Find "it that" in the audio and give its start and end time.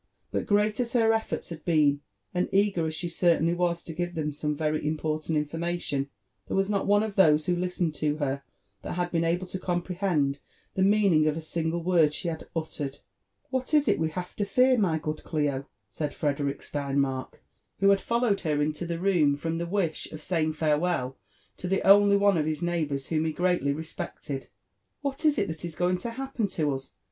25.37-25.63